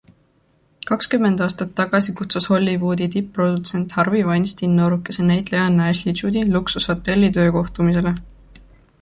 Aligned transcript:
Kakskümmend 0.91 1.41
aastat 1.47 1.75
tagasi 1.79 2.15
kutsus 2.21 2.47
Hollywoodi 2.53 3.09
tipp-produtsent 3.17 3.93
Harvey 3.99 4.25
Weinstein 4.31 4.75
noorukese 4.81 5.27
näitlejanna 5.29 5.93
Ashley 5.93 6.19
Juddi 6.23 6.45
luksushotelli 6.57 7.31
töökohtumisele. 7.39 8.17